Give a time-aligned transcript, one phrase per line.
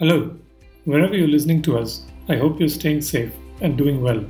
[0.00, 0.36] Hello,
[0.86, 4.24] wherever you're listening to us, I hope you're staying safe and doing well.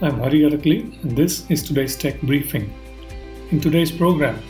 [0.00, 2.72] I'm Hari Arakali, and this is today's tech briefing.
[3.50, 4.42] In today's program,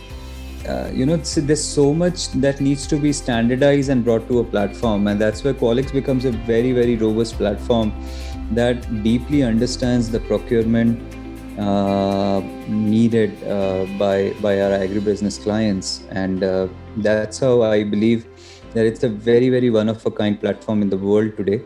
[0.69, 4.45] uh, you know, there's so much that needs to be standardized and brought to a
[4.45, 7.93] platform, and that's where Qualix becomes a very, very robust platform
[8.53, 11.03] that deeply understands the procurement
[11.59, 12.39] uh,
[12.69, 16.69] needed uh, by by our agribusiness clients, and uh,
[16.99, 18.27] that's how I believe
[18.77, 21.63] that it's a very very one of a kind platform in the world today.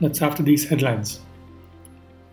[0.00, 1.20] That's after these headlines.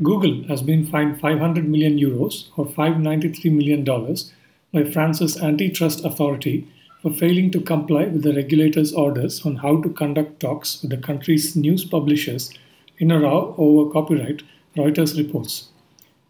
[0.03, 4.31] Google has been fined 500 million euros or 593 million dollars
[4.73, 6.67] by France's antitrust authority
[7.01, 10.97] for failing to comply with the regulator's orders on how to conduct talks with the
[10.97, 12.51] country's news publishers
[12.97, 14.41] in a row over copyright,
[14.75, 15.69] Reuters reports.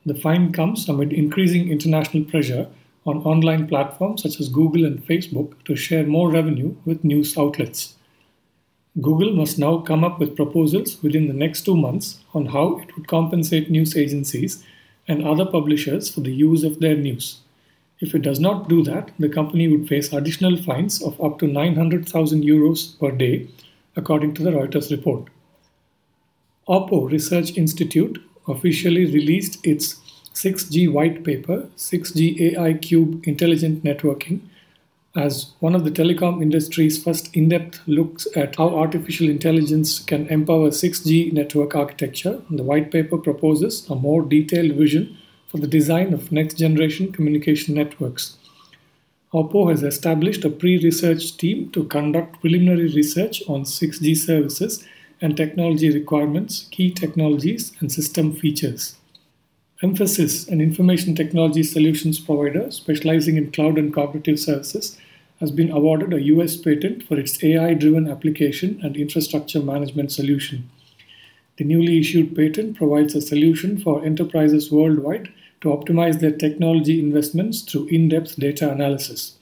[0.06, 2.68] The fine comes amid increasing international pressure
[3.06, 7.96] on online platforms such as Google and Facebook to share more revenue with news outlets.
[9.02, 12.96] Google must now come up with proposals within the next two months on how it
[12.96, 14.64] would compensate news agencies
[15.08, 17.42] and other publishers for the use of their news.
[18.00, 21.48] If it does not do that, the company would face additional fines of up to
[21.48, 23.48] 900,000 euros per day,
[23.96, 25.30] according to the Reuters report.
[26.68, 29.96] Oppo Research Institute officially released its
[30.36, 34.42] 6G white paper, 6G AI Cube Intelligent Networking,
[35.16, 40.28] as one of the telecom industry's first in depth looks at how artificial intelligence can
[40.28, 42.42] empower 6G network architecture.
[42.50, 47.76] The white paper proposes a more detailed vision for the design of next generation communication
[47.76, 48.36] networks.
[49.34, 54.86] Oppo has established a pre research team to conduct preliminary research on 6G services
[55.22, 58.98] and technology requirements, key technologies, and system features.
[59.84, 64.98] Mphasis, an information technology solutions provider specializing in cloud and cognitive services,
[65.42, 70.70] has been awarded a US patent for its AI driven application and infrastructure management solution.
[71.58, 77.62] The newly issued patent provides a solution for enterprises worldwide to optimize their technology investments
[77.62, 79.38] through in depth data analysis.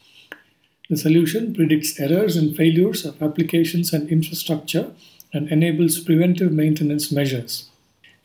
[0.89, 4.91] The solution predicts errors and failures of applications and infrastructure
[5.31, 7.69] and enables preventive maintenance measures.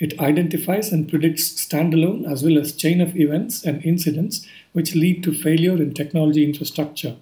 [0.00, 5.24] It identifies and predicts standalone as well as chain of events and incidents which lead
[5.24, 7.16] to failure in technology infrastructure.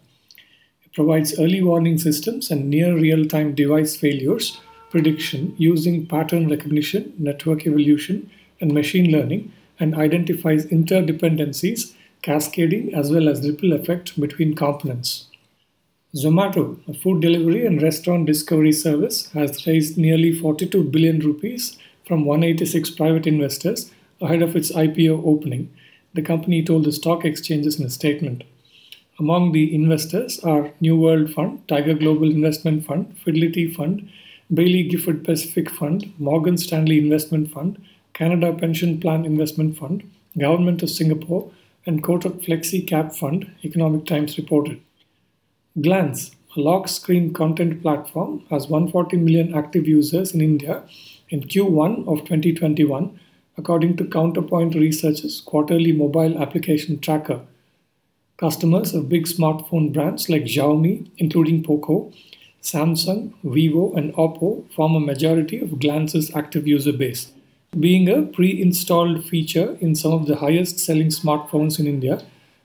[0.85, 4.61] It provides early warning systems and near real time device failures
[4.91, 13.29] prediction using pattern recognition, network evolution, and machine learning, and identifies interdependencies, cascading, as well
[13.29, 15.27] as ripple effect between components.
[16.15, 21.77] Zomato, a food delivery and restaurant discovery service, has raised nearly 42 billion rupees
[22.07, 23.91] from 186 private investors
[24.21, 25.73] ahead of its IPO opening,
[26.15, 28.45] the company told the stock exchanges in a statement.
[29.19, 34.09] Among the investors are New World Fund, Tiger Global Investment Fund, Fidelity Fund,
[34.53, 37.83] Baillie Gifford Pacific Fund, Morgan Stanley Investment Fund,
[38.15, 41.51] Canada Pension Plan Investment Fund, Government of Singapore,
[41.87, 44.81] and Kotak Flexi Cap Fund, Economic Times reported.
[45.81, 50.85] Glance, a lock screen content platform, has 140 million active users in India
[51.29, 53.19] in Q1 of 2021,
[53.57, 57.41] according to Counterpoint Research's quarterly mobile application tracker.
[58.37, 62.13] Customers of big smartphone brands like Xiaomi, including Poco,
[62.63, 67.33] Samsung, Vivo, and Oppo form a majority of Glance's active user base.
[67.79, 72.23] Being a pre installed feature in some of the highest selling smartphones in India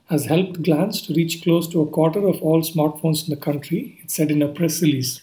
[0.10, 3.98] has helped Glance to reach close to a quarter of all smartphones in the country,
[4.04, 5.22] it said in a press release.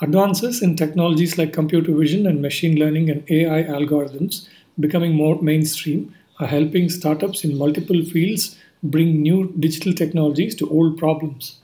[0.00, 4.48] Advances in technologies like computer vision and machine learning and AI algorithms
[4.80, 10.98] becoming more mainstream are helping startups in multiple fields bring new digital technologies to old
[10.98, 11.60] problems.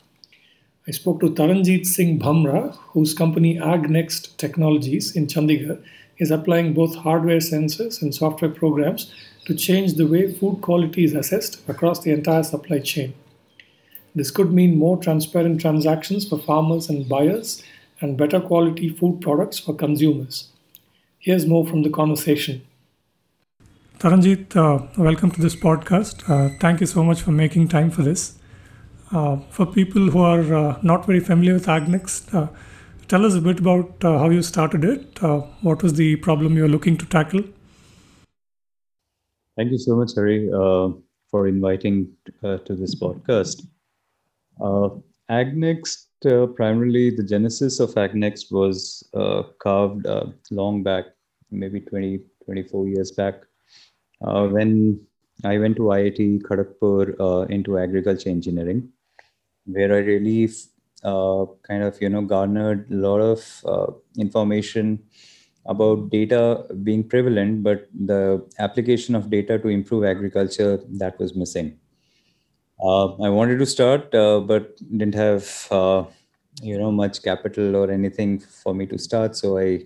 [0.87, 5.83] I spoke to Taranjit Singh Bhamra, whose company AgNext Technologies in Chandigarh
[6.19, 9.13] is applying both hardware sensors and software programs
[9.47, 13.13] to change the way food quality is assessed across the entire supply chain.
[14.15, 17.63] This could mean more transparent transactions for farmers and buyers
[18.01, 20.49] and better quality food products for consumers.
[21.19, 22.63] Here's more from the conversation.
[23.99, 26.29] Taranjit, uh, welcome to this podcast.
[26.29, 28.39] Uh, thank you so much for making time for this.
[29.13, 32.49] Uh, for people who are uh, not very familiar with AgNext, uh,
[33.09, 35.21] tell us a bit about uh, how you started it.
[35.61, 37.43] what was the problem you were looking to tackle?
[39.57, 40.49] Thank you so much, Hari,
[41.31, 42.09] for inviting
[42.43, 43.67] to this podcast.
[45.29, 51.07] AgNext uh, primarily the genesis of AgNext was uh, carved uh, long back,
[51.51, 53.43] maybe 20, 24 years back,
[54.27, 55.01] uh, when
[55.45, 58.91] I went to IIT Kharagpur uh, into agriculture engineering,
[59.65, 60.51] where I really
[61.03, 65.03] uh, kind of you know garnered a lot of information
[65.67, 71.79] about data being prevalent, but the application of data to improve agriculture that was missing.
[72.83, 76.05] Uh, I wanted to start, uh, but didn't have uh,
[76.63, 79.37] you know much capital or anything for me to start.
[79.37, 79.85] So I,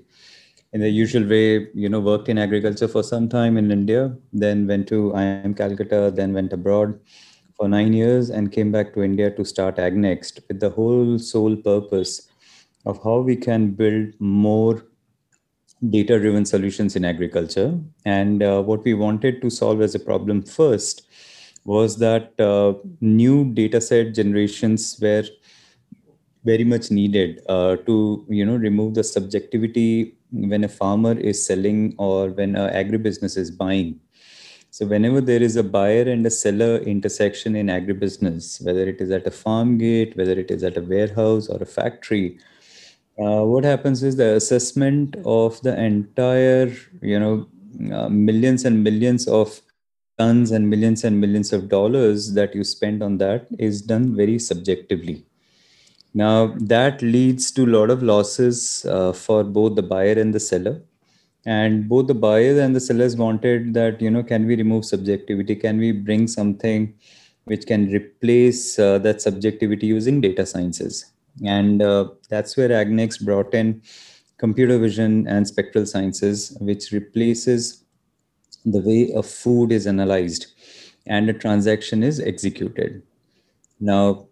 [0.73, 4.17] in the usual way, you know, worked in agriculture for some time in India.
[4.33, 6.13] Then went to IIM Calcutta.
[6.15, 7.01] Then went abroad
[7.57, 11.57] for nine years and came back to India to start AgNext with the whole sole
[11.57, 12.29] purpose
[12.87, 14.87] of how we can build more
[15.91, 17.77] data driven solutions in agriculture.
[18.05, 21.09] And uh, what we wanted to solve as a problem first
[21.65, 25.25] was that uh, new data set generations were
[26.45, 31.95] very much needed uh, to you know remove the subjectivity when a farmer is selling
[31.97, 33.99] or when an agribusiness is buying.
[34.71, 39.11] So whenever there is a buyer and a seller intersection in agribusiness whether it is
[39.11, 42.39] at a farm gate whether it is at a warehouse or a factory
[43.19, 47.47] uh, what happens is the assessment of the entire you know
[47.93, 49.61] uh, millions and millions of
[50.19, 54.39] tons and millions and millions of dollars that you spend on that is done very
[54.39, 55.25] subjectively.
[56.15, 60.41] Now that leads to a lot of losses uh, for both the buyer and the
[60.41, 60.83] seller.
[61.47, 65.57] And both the buyers and the sellers wanted that you know can we remove subjectivity?
[65.57, 66.95] Can we bring something
[67.45, 71.13] which can replace uh, that subjectivity using data sciences?
[71.45, 73.83] And uh, that's where agnext brought in
[74.39, 77.84] computer vision and spectral sciences which replaces
[78.65, 80.47] the way a food is analyzed
[81.07, 83.03] and a transaction is executed.
[83.81, 84.27] Now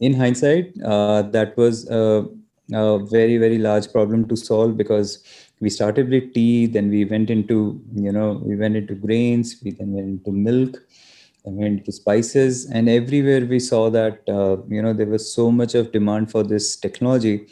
[0.00, 2.26] in hindsight uh, that was a,
[2.72, 5.22] a, very very large problem to solve because
[5.60, 9.72] we started with tea then we went into you know we went into grains we
[9.72, 10.80] then went into milk
[11.46, 15.50] I went to spices, and everywhere we saw that uh, you know there was so
[15.50, 17.46] much of demand for this technology,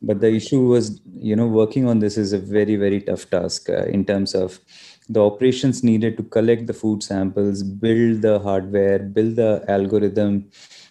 [0.00, 3.68] but the issue was you know working on this is a very very tough task
[3.68, 4.60] uh, in terms of
[5.08, 10.50] the operations needed to collect the food samples, build the hardware, build the algorithm,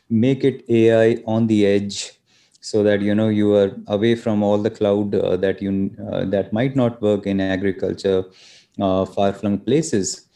[0.09, 2.11] make it AI on the edge,
[2.59, 6.25] so that you know you are away from all the cloud uh, that you uh,
[6.25, 8.25] that might not work in agriculture,
[8.79, 10.27] uh, far flung places.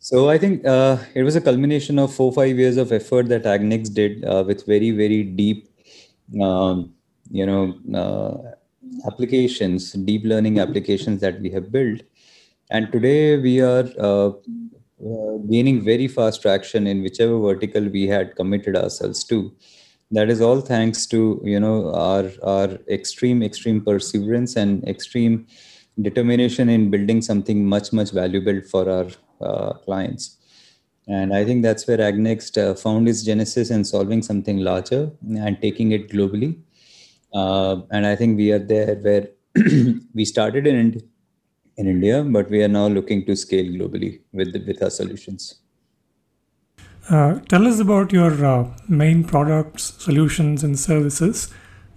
[0.00, 3.44] So I think uh, it was a culmination of four five years of effort that
[3.44, 5.68] AgNext did uh, with very very deep,
[6.40, 6.94] um,
[7.30, 12.02] you know, uh, applications, deep learning applications that we have built,
[12.70, 18.36] and today we are uh, uh, gaining very fast traction in whichever vertical we had
[18.36, 19.54] committed ourselves to.
[20.10, 25.46] That is all thanks to you know our our extreme extreme perseverance and extreme
[26.00, 29.08] determination in building something much much valuable for our
[29.40, 30.36] uh, clients.
[31.06, 35.60] And I think that's where AgNext uh, found its genesis in solving something larger and
[35.60, 36.60] taking it globally.
[37.32, 39.28] Uh, and I think we are there where
[40.14, 41.00] we started in
[41.78, 45.60] in India, but we are now looking to scale globally with the, with our solutions.
[47.08, 51.48] Uh, tell us about your uh, main products, solutions, and services,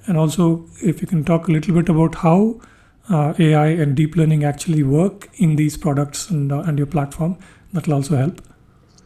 [0.06, 2.62] and also if you can talk a little bit about how
[3.10, 7.38] uh, AI and deep learning actually work in these products and, uh, and your platform.
[7.74, 8.42] That will also help.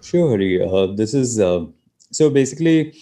[0.02, 0.62] Sure, Hari.
[0.62, 1.66] Uh, this is uh,
[2.12, 2.94] so basically,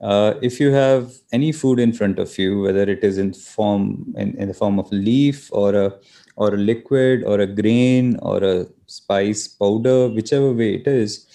[0.00, 4.14] uh, if you have any food in front of you, whether it is in form
[4.16, 5.92] in, in the form of leaf or a
[6.38, 11.26] or a liquid or a grain or a spice powder, whichever way it is,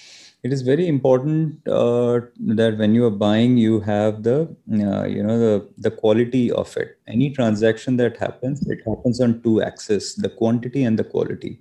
[0.43, 2.19] it is very important uh,
[2.61, 4.37] that when you are buying you have the
[4.87, 6.97] uh, you know the the quality of it.
[7.07, 11.53] Any transaction that happens it happens on two axes the quantity and the quality.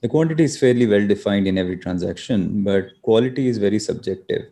[0.00, 4.42] The quantity is fairly well defined in every transaction but quality is very subjective.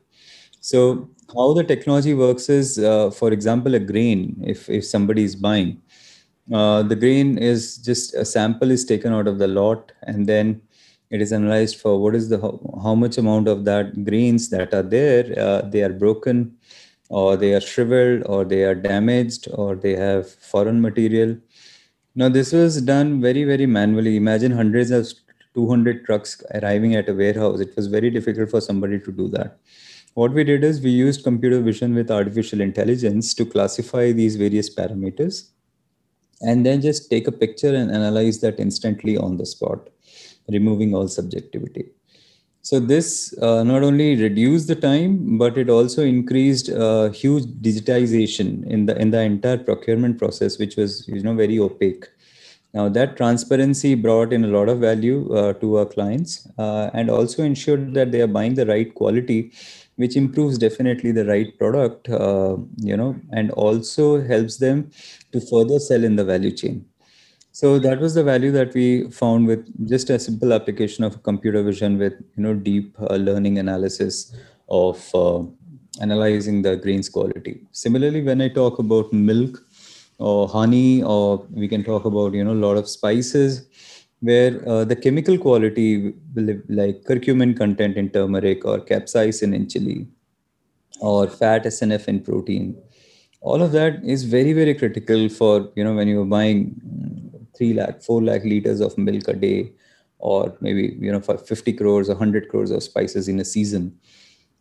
[0.61, 5.37] So how the technology works is uh, for example a grain if if somebody is
[5.49, 5.81] buying
[6.53, 10.61] uh, the grain is just a sample is taken out of the lot and then
[11.11, 14.73] it is analyzed for what is the how, how much amount of that grains that
[14.73, 16.57] are there uh, they are broken
[17.09, 21.37] or they are shriveled or they are damaged or they have foreign material.
[22.15, 24.17] Now this was done very very manually.
[24.17, 25.13] Imagine hundreds of
[25.55, 27.61] 200 trucks arriving at a warehouse.
[27.61, 29.59] It was very difficult for somebody to do that.
[30.15, 34.75] What we did is we used computer vision with artificial intelligence to classify these various
[34.75, 35.51] parameters
[36.43, 39.89] and then just take a picture and analyze that instantly on the spot
[40.49, 41.87] removing all subjectivity.
[42.63, 48.67] So this uh, not only reduced the time, but it also increased uh, huge digitization
[48.67, 52.07] in the in the entire procurement process, which was you know very opaque.
[52.75, 57.09] Now that transparency brought in a lot of value uh, to our clients, uh, and
[57.09, 59.53] also ensured that they are buying the right quality
[59.97, 64.91] which improves definitely the right product, uh, you know, and also helps them
[65.33, 66.85] to further sell in the value chain.
[67.53, 71.63] So that was the value that we found with just a simple application of computer
[71.63, 74.35] vision with you know deep uh, learning analysis
[74.69, 75.43] of uh,
[76.03, 77.63] analyzing the grains quality.
[77.73, 79.65] Similarly, when I talk about milk
[80.19, 83.67] or honey, or we can talk about you know a lot of spices,
[84.27, 86.15] where uh, the chemical quality
[86.81, 90.07] like curcumin content in turmeric or capsaicin in chili
[91.01, 92.77] or fat SNF in protein
[93.41, 97.75] all of that is very very critical for you know when you're buying mm, 3
[97.81, 99.59] lakh 4 lakh liters of milk a day
[100.19, 103.97] or maybe you know for 50 crores or 100 crores of spices in a season.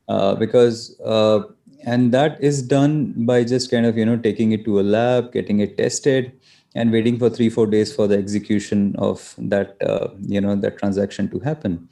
[0.08, 1.42] Uh, because uh,
[1.86, 5.32] and that is done by just kind of you know taking it to a lab
[5.32, 6.32] getting it tested
[6.76, 10.78] and waiting for three four days for the execution of that uh, you know that
[10.78, 11.90] transaction to happen.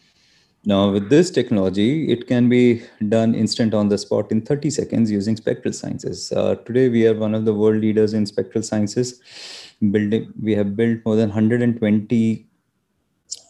[0.65, 5.11] Now with this technology it can be done instant on the spot in 30 seconds
[5.11, 6.31] using spectral sciences.
[6.31, 9.19] Uh, today we are one of the world leaders in spectral sciences
[9.91, 12.47] building we have built more than 120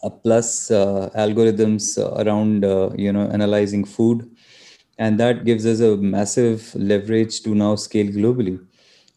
[0.02, 4.30] uh, plus uh, algorithms around uh, you know analyzing food.
[4.96, 8.60] And that gives us a massive leverage to now scale globally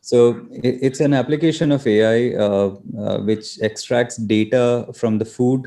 [0.09, 0.17] so
[0.51, 2.69] it's an application of ai uh,
[3.05, 5.65] uh, which extracts data from the food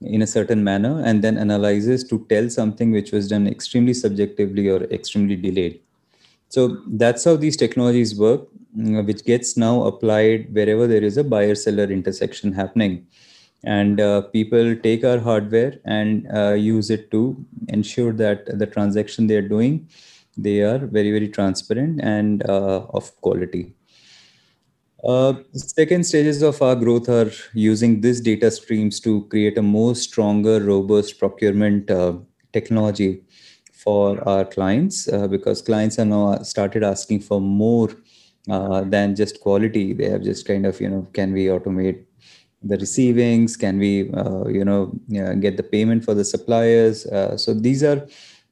[0.00, 4.68] in a certain manner and then analyzes to tell something which was done extremely subjectively
[4.68, 5.80] or extremely delayed.
[6.48, 11.24] So that's how these technologies work mm, which gets now applied wherever there is a
[11.24, 13.06] buyer seller intersection happening.
[13.64, 19.26] And uh, people take our hardware and uh, use it to ensure that the transaction
[19.26, 19.88] they are doing
[20.36, 23.74] they are very very transparent and uh, of quality.
[25.04, 29.94] Uh, second stages of our growth are using these data streams to create a more
[29.94, 32.14] stronger robust procurement uh,
[32.52, 33.22] technology
[33.72, 37.90] for our clients uh, because clients are now started asking for more
[38.46, 39.92] than just quality.
[39.92, 42.06] They have just kind of you know can we automate
[42.62, 43.56] the receivings?
[43.56, 44.92] Can we uh, you know
[45.40, 47.06] get the payment for the suppliers?
[47.06, 48.06] Uh, so these are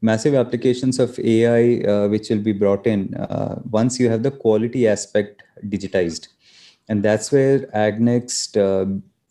[0.09, 4.35] massive applications of ai uh, which will be brought in uh, once you have the
[4.45, 5.43] quality aspect
[5.75, 6.29] digitized
[6.89, 8.85] and that's where agnext uh,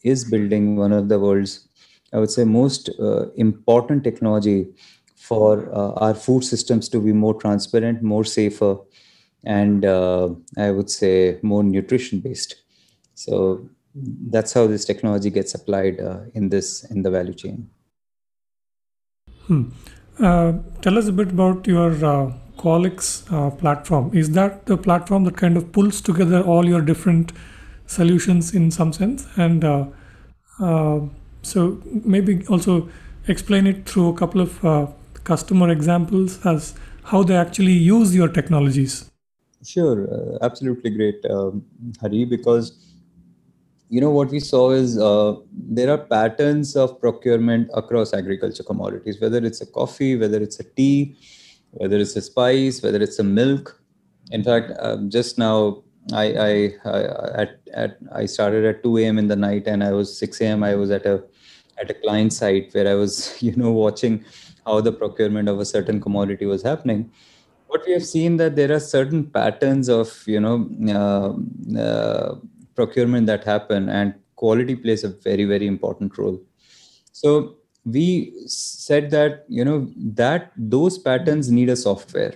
[0.03, 1.53] is building one of the world's
[2.13, 4.59] i would say most uh, important technology
[5.29, 5.51] for
[6.05, 8.73] our food systems to be more transparent more safer
[9.45, 9.85] and
[10.65, 11.13] i would say
[11.51, 12.55] more nutrition based
[13.15, 13.37] so
[13.95, 17.69] that's how this technology gets applied uh, in this in the value chain.
[19.47, 19.69] Hmm.
[20.19, 24.15] Uh, tell us a bit about your uh, Qualix uh, platform.
[24.15, 27.31] Is that the platform that kind of pulls together all your different
[27.87, 29.25] solutions in some sense?
[29.37, 29.87] And uh,
[30.59, 31.01] uh,
[31.41, 32.89] so maybe also
[33.27, 34.93] explain it through a couple of
[35.23, 39.09] customer examples as how they actually use your technologies.
[39.65, 41.65] Sure, absolutely great, um,
[42.01, 42.92] Hari, because
[43.93, 45.35] you know what we saw is uh,
[45.77, 50.67] there are patterns of procurement across agriculture commodities whether it's a coffee whether it's a
[50.77, 51.15] tea
[51.81, 53.79] whether it's a spice whether it's a milk
[54.31, 56.53] in fact um, just now I, I,
[56.85, 56.99] I
[57.41, 59.17] at, at I started at 2 a.m.
[59.19, 60.63] in the night and I was 6 a.m.
[60.63, 61.23] I was at a
[61.81, 63.13] at a client site where I was
[63.47, 64.25] you know watching
[64.65, 67.11] how the procurement of a certain commodity was happening.
[67.67, 70.57] What we have seen that there are certain patterns of you know
[70.99, 72.35] uh, uh,
[72.75, 76.39] procurement that happen and quality plays a very very important role.
[77.11, 82.35] So we said that you know that those patterns need a software.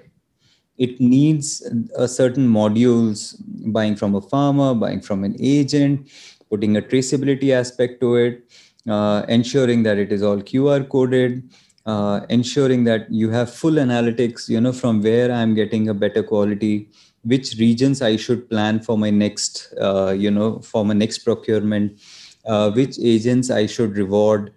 [0.77, 1.63] It needs
[1.95, 3.35] a certain modules
[3.73, 6.09] buying from a farmer buying from an agent
[6.49, 8.43] putting a traceability aspect to it
[8.87, 11.43] uh, ensuring that it is all qr coded
[11.85, 16.23] uh, ensuring that you have full analytics you know from where i'm getting a better
[16.23, 16.89] quality
[17.27, 21.99] which regions I should plan for my next, uh, you know, for my next procurement,
[22.45, 24.53] uh, which agents I should reward.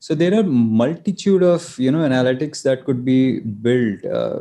[0.00, 4.40] So there are multitude of you know analytics that could be built uh,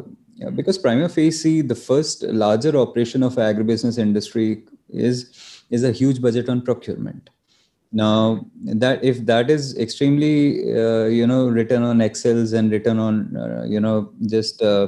[0.56, 6.50] because prima facie the first larger operation of agribusiness industry is is a huge budget
[6.50, 7.30] on procurement.
[7.94, 8.46] Now
[8.84, 13.64] that if that is extremely uh, you know written on Excels and written on uh,
[13.64, 14.88] you know just uh,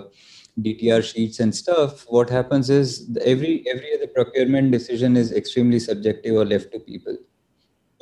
[0.61, 6.35] DTR sheets and stuff, what happens is every every other procurement decision is extremely subjective
[6.35, 7.17] or left to people.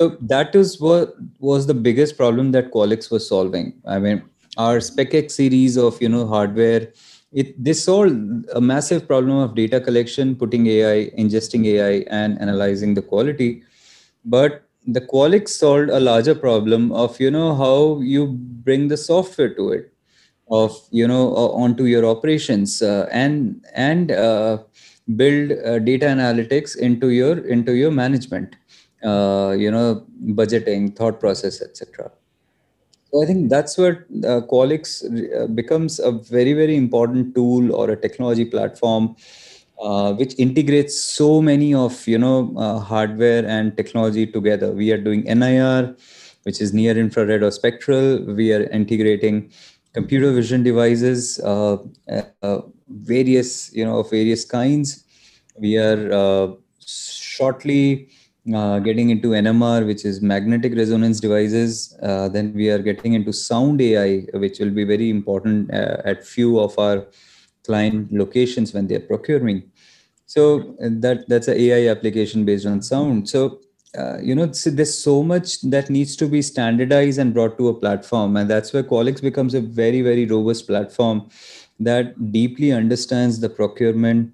[0.00, 3.74] So that is what was the biggest problem that Qualix was solving.
[3.86, 4.22] I mean,
[4.56, 6.92] our SpecX series of you know hardware,
[7.32, 12.94] it this solved a massive problem of data collection, putting AI, ingesting AI, and analyzing
[12.94, 13.62] the quality.
[14.24, 18.26] But the Qualix solved a larger problem of you know how you
[18.68, 19.93] bring the software to it
[20.58, 21.24] of you know
[21.64, 24.58] onto your operations uh, and and uh,
[25.16, 28.56] build uh, data analytics into your into your management
[29.62, 29.86] you know
[30.40, 32.10] budgeting thought process etc
[33.10, 33.98] so i think that's what
[34.30, 34.94] uh, qualix
[35.60, 39.14] becomes a very very important tool or a technology platform
[39.82, 42.36] uh, which integrates so many of you know
[42.88, 44.70] hardware and technology together.
[44.70, 45.96] We are doing nir
[46.44, 48.22] which is near infrared or spectral.
[48.40, 49.50] We are integrating
[49.94, 51.76] computer vision devices uh,
[52.42, 55.04] uh, various you know of various kinds
[55.58, 56.46] we are uh,
[56.84, 58.08] shortly
[58.54, 63.32] uh, getting into nmr which is magnetic resonance devices uh, then we are getting into
[63.32, 65.70] sound ai which will be very important
[66.12, 67.06] at few of our
[67.64, 69.70] client locations when they're procuring.
[70.26, 73.28] So that that's an AI application based on sound.
[73.28, 73.60] So
[73.96, 77.74] uh, you know, there's so much that needs to be standardized and brought to a
[77.74, 81.28] platform, and that's where Qualix becomes a very very robust platform
[81.80, 84.32] that deeply understands the procurement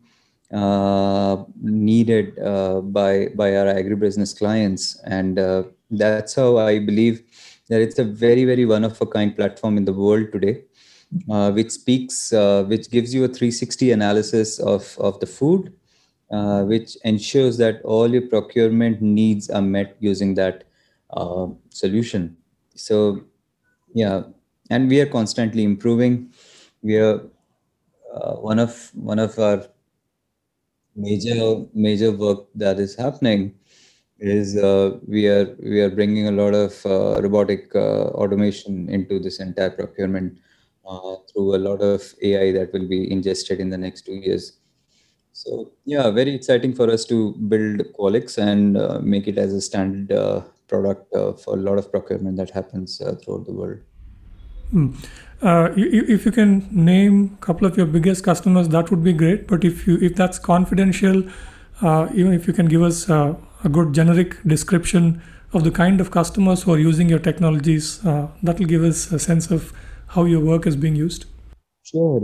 [0.53, 7.23] uh, needed uh, by by our agribusiness clients, and uh, that's how I believe
[7.69, 10.63] that it's a very very one of a kind platform in the world today
[11.29, 12.33] uh, which speaks,
[12.67, 15.73] which gives you a 360 analysis of, of the food,
[16.31, 20.65] uh, which ensures that all your procurement needs are met using that
[21.11, 22.37] uh, solution.
[22.75, 23.23] So,
[23.95, 24.23] yeah,
[24.71, 26.33] and we are constantly improving.
[26.83, 27.21] We are
[28.15, 29.67] uh, one of one of our
[30.95, 33.55] major major work that is happening
[34.19, 39.19] is uh, we are we are bringing a lot of uh, robotic uh, automation into
[39.19, 40.39] this entire procurement
[41.33, 44.60] through a lot of AI that will be ingested in the next two years.
[45.43, 49.61] So yeah, very exciting for us to build Qualix and uh, make it as a
[49.63, 53.79] standard uh, product uh, for a lot of procurement that happens uh, throughout the world.
[54.71, 54.91] Hmm.
[55.41, 59.49] Uh, if you can name a couple of your biggest customers, that would be great.
[59.49, 61.25] But if you if that's confidential,
[61.81, 65.23] uh, even if you can give us uh, a good generic description
[65.55, 69.11] of the kind of customers who are using your technologies, uh, that will give us
[69.11, 69.73] a sense of
[70.19, 71.25] how your work is being used?
[71.83, 72.21] Sure.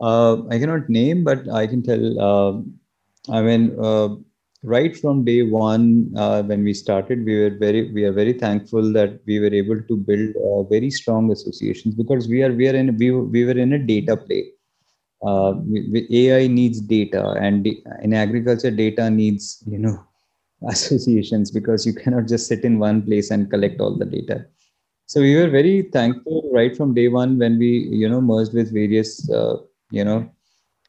[0.00, 2.20] Uh, I cannot name, but I can tell.
[2.20, 4.16] Uh, I mean, uh,
[4.62, 8.92] right from day one, uh, when we started, we were very, we are very thankful
[8.94, 12.74] that we were able to build uh, very strong associations because we are, we are
[12.74, 14.52] in, we, we were in a data play.
[15.22, 17.68] Uh, we, we, AI needs data, and
[18.00, 20.02] in agriculture, data needs, you know,
[20.68, 24.44] associations because you cannot just sit in one place and collect all the data
[25.06, 28.70] so we were very thankful right from day one when we you know merged with
[28.72, 29.56] various uh,
[29.90, 30.20] you know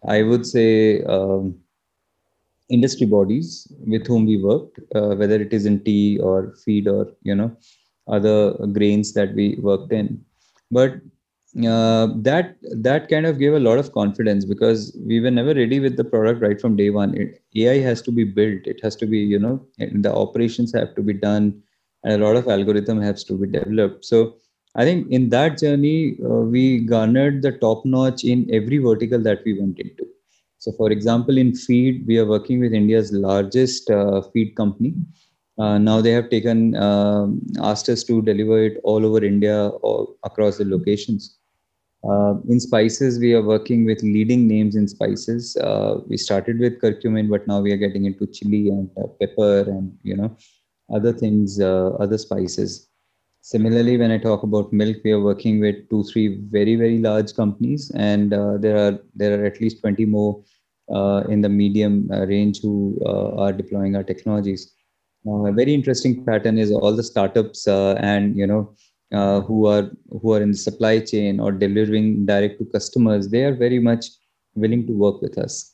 [0.08, 1.56] i would say um,
[2.70, 7.08] industry bodies with whom we worked uh, whether it is in tea or feed or
[7.24, 7.52] you know
[8.08, 10.24] other grains that we worked in.
[10.70, 10.96] But
[11.68, 15.80] uh, that that kind of gave a lot of confidence because we were never ready
[15.80, 17.16] with the product right from day one.
[17.16, 18.66] It, ai has to be built.
[18.66, 21.62] It has to be you know the operations have to be done
[22.04, 24.06] and a lot of algorithm has to be developed.
[24.06, 24.36] So
[24.76, 29.42] i think in that journey uh, we garnered the top notch in every vertical that
[29.46, 30.06] we went into
[30.60, 34.94] so for example in feed we are working with india's largest uh, feed company
[35.58, 39.58] uh, now they have taken um, asked us to deliver it all over india
[39.90, 41.38] or across the locations
[42.04, 45.56] uh, in spices, we are working with leading names in spices.
[45.58, 49.62] Uh, we started with curcumin, but now we are getting into chili and uh, pepper
[49.68, 50.36] and you know
[50.94, 52.91] other things, other spices.
[53.44, 57.34] Similarly, when I talk about milk, we are working with two, three very, very large
[57.34, 60.44] companies, and uh, there are there are at least 20 more
[60.94, 64.74] uh, in the medium uh, range who uh, are deploying our technologies.
[65.26, 68.76] a very interesting pattern is all the startups uh, and you know
[69.48, 69.90] who are
[70.22, 73.30] who are in the supply chain or delivering direct to customers.
[73.30, 74.06] They are very much
[74.56, 75.71] willing to work with us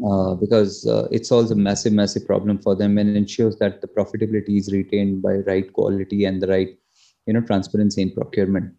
[0.00, 3.86] uh, because uh, it solves a massive, massive problem for them and ensures that the
[3.86, 6.78] profitability is retained by right quality and the right,
[7.26, 8.72] you know, transparency in procurement.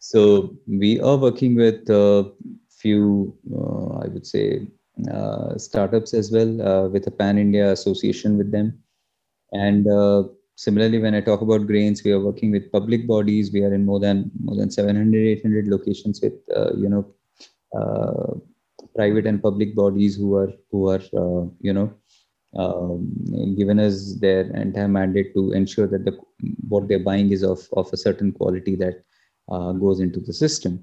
[0.00, 2.30] So we are working with a
[2.70, 4.66] few, uh, I would say,
[5.10, 8.78] uh, startups as well uh, with a Pan India association with them.
[9.52, 9.86] And
[10.56, 13.50] similarly, when I talk about grains, we are working with public bodies.
[13.50, 16.34] We are in more than more than 700, 800 locations with,
[16.76, 18.42] you know,
[18.94, 21.92] private and public bodies who are who are uh, you know
[22.56, 26.18] um, given us their entire mandate to ensure that the
[26.68, 29.04] what they're buying is of of a certain quality that
[29.50, 30.82] uh, goes into the system.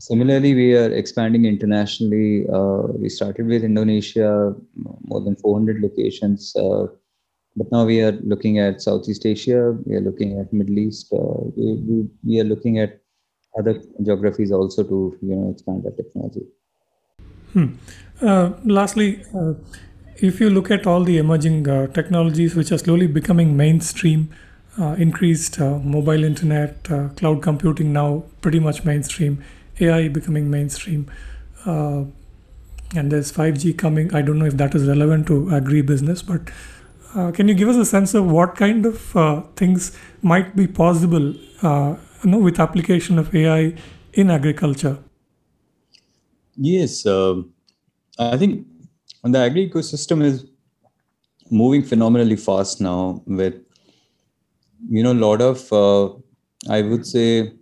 [0.00, 2.44] Similarly, we are expanding internationally.
[2.52, 4.52] Uh, we started with Indonesia,
[5.04, 6.86] more than 400 locations, uh,
[7.54, 9.78] but now we are looking at Southeast Asia.
[9.84, 11.12] We are looking at Middle East.
[11.12, 13.00] Uh, we, we, we, are looking at
[13.56, 16.42] other geographies also to you know expand our technology.
[17.52, 17.74] Hmm.
[18.22, 19.54] Uh, lastly, uh,
[20.16, 24.30] if you look at all the emerging uh, technologies which are slowly becoming mainstream,
[24.78, 29.42] uh, increased uh, mobile internet, uh, cloud computing now pretty much mainstream,
[29.80, 31.10] AI becoming mainstream,
[31.66, 32.12] and
[33.10, 34.14] there's 5G coming.
[34.14, 36.50] I don't know if that is relevant to agri business, but
[37.34, 38.98] can you give us a sense of what kind of
[39.56, 43.74] things might be possible, you know, with application of AI
[44.12, 44.98] in agriculture?
[46.56, 47.52] Yes, um,
[48.18, 48.66] I think
[49.24, 50.46] the agri ecosystem is
[51.50, 53.54] moving phenomenally fast now with
[54.88, 56.08] you know a lot of uh,
[56.70, 57.52] i would say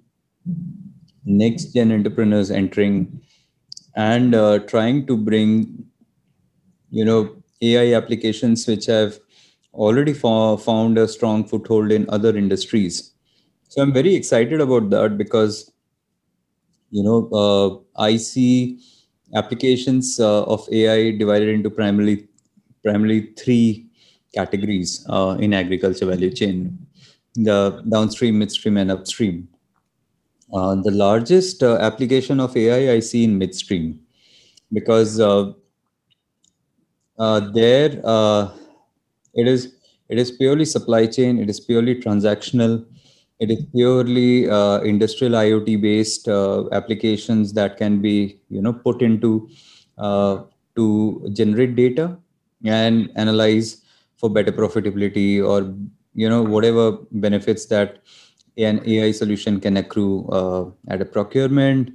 [1.24, 3.20] next gen entrepreneurs entering
[3.96, 5.87] and uh, trying to bring
[6.90, 7.20] you know
[7.62, 9.18] ai applications which have
[9.74, 13.12] already fo- found a strong foothold in other industries.
[13.68, 15.69] So i'm very excited about that because
[16.90, 17.68] you know uh,
[18.09, 18.81] i see
[19.35, 22.26] applications uh, of AI divided into primarily
[22.83, 23.87] primarily three
[24.35, 26.79] categories uh, in agriculture value chain:
[27.37, 29.48] the downstream, midstream, and upstream.
[30.53, 34.00] Uh, the largest uh, application of AI I see in midstream
[34.72, 35.53] because uh,
[37.18, 38.00] uh, there
[39.35, 39.74] it is
[40.09, 41.38] it is purely supply chain.
[41.38, 42.85] It is purely transactional
[43.40, 49.03] it is purely uh, industrial IoT based uh, applications that can be you know put
[49.03, 49.48] into
[49.98, 50.42] uh,
[50.76, 52.16] to generate data
[52.64, 53.83] and analyze
[54.18, 55.74] for better profitability or
[56.14, 57.98] you know whatever benefits that
[58.59, 61.90] an AI solution can accrue uh, at a procurement,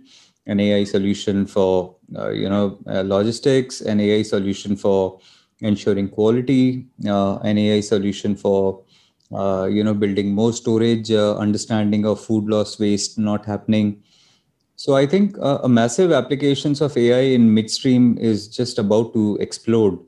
[0.48, 5.20] an AI solution for uh, you know uh, logistics, an AI solution for
[5.62, 8.84] ensuring quality, an AI solution for
[9.34, 14.02] uh, you know building more storage uh, understanding of food loss waste not happening.
[14.78, 19.38] So i think uh, a massive applications of ai in midstream is just about to
[19.40, 20.00] explode.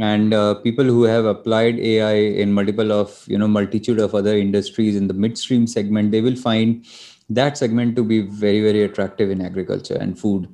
[0.00, 4.36] And uh, people who have applied ai in multiple of you know multitude of other
[4.36, 6.84] industries in the midstream segment they will find
[7.30, 10.48] that segment to be very very attractive in agriculture and food.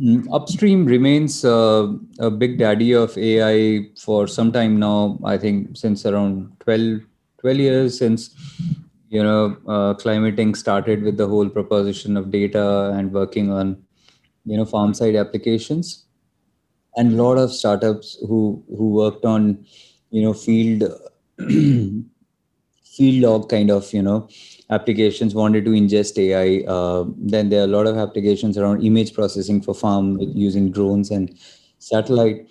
[0.00, 5.76] Mm, upstream remains uh, a big daddy of ai for some time now i think
[5.76, 7.00] since around 12
[7.40, 8.30] 12 years since
[9.08, 13.82] you know uh, climating started with the whole proposition of data and working on
[14.44, 16.04] you know farm side applications.
[16.96, 19.64] And a lot of startups who who worked on
[20.10, 20.84] you know field
[21.38, 24.28] field log kind of you know
[24.70, 29.14] applications wanted to ingest ai uh, then there are a lot of applications around image
[29.14, 31.38] processing for farm using drones and
[31.78, 32.46] satellite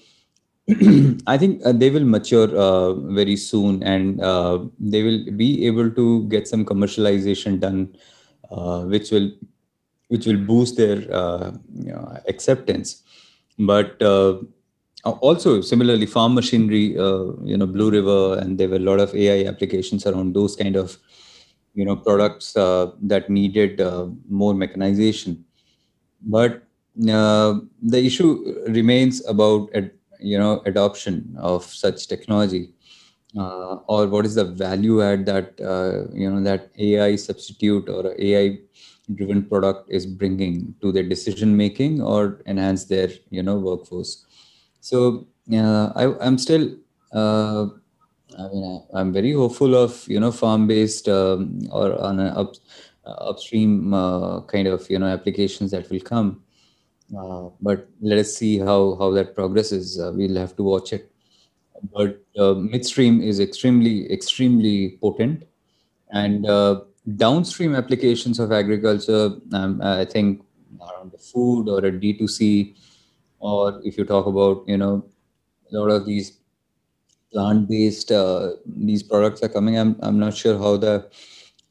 [1.27, 5.89] I think uh, they will mature uh, very soon, and uh, they will be able
[5.91, 7.95] to get some commercialization done,
[8.51, 9.32] uh, which will
[10.10, 13.03] which will boost their uh, you know, acceptance.
[13.58, 14.39] But uh,
[15.06, 19.47] also similarly, farm machinery, you know, Blue River, and there were a lot of AI
[19.47, 20.97] applications around those kind of
[21.75, 23.80] you know products that needed
[24.30, 25.45] more mechanization.
[26.21, 26.63] But
[26.95, 27.62] the
[28.06, 29.69] issue remains about
[30.19, 32.69] you know adoption of such technology
[33.38, 38.13] uh, or what is the value add that uh, you know that ai substitute or
[38.19, 38.60] ai
[39.15, 44.25] driven product is bringing to their decision making or enhance their you know workforce.
[44.82, 46.75] So uh, I, i'm still
[47.13, 47.67] uh,
[48.38, 52.56] I mean, I, am very hopeful of you know farm-based um, or on an up,
[53.06, 56.43] upstream uh, kind of you know applications that will come
[57.15, 60.00] uh, but let us see how how that progresses.
[60.00, 61.12] Uh, we'll have to watch it.
[61.93, 65.43] But uh, midstream is extremely extremely potent,
[66.12, 66.82] and uh,
[67.15, 69.32] downstream applications of agriculture.
[69.54, 70.43] Um, I think
[70.82, 72.76] around the food or a D two C,
[73.39, 75.06] or if you talk about you know
[75.72, 76.39] a lot of these
[77.32, 79.78] plant based uh, these products are coming.
[79.78, 81.10] I'm I'm not sure how the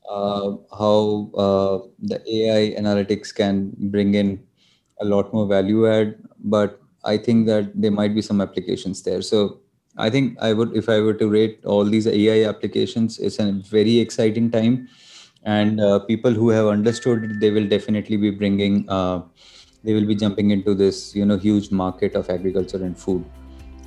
[0.09, 1.31] how
[1.99, 4.46] the AI analytics can bring in
[5.01, 9.23] a lot more value add but i think that there might be some applications there.
[9.23, 9.61] So
[9.99, 13.53] i think i would if i were to rate all these ai applications it's a
[13.53, 14.89] very exciting time.
[15.45, 19.23] And uh, people who have understood it they will definitely be bringing uh,
[19.85, 23.25] they will be jumping into this you know huge market of agriculture and food.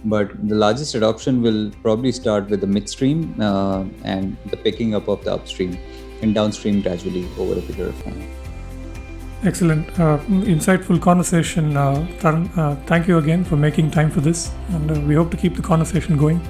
[0.05, 5.09] But the largest adoption will probably start with the midstream uh, and the picking up
[5.09, 5.77] of the upstream
[6.21, 8.38] and downstream gradually over a period of time
[9.41, 12.49] Excellent, uh, insightful conversation, uh, Taran.
[12.57, 15.55] Uh, thank you again for making time for this, and uh, we hope to keep
[15.55, 16.41] the conversation going.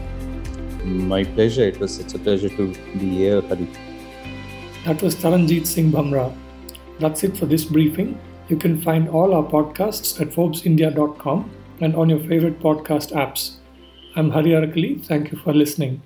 [0.83, 1.67] My pleasure.
[1.67, 3.69] It was such a pleasure to be here, Hari.
[4.85, 6.35] That was Taranjeet Singh Bhamra,
[6.99, 8.19] That's it for this briefing.
[8.47, 13.57] You can find all our podcasts at ForbesIndia.com and on your favorite podcast apps.
[14.15, 15.05] I'm Hari Arakali.
[15.05, 16.01] Thank you for listening.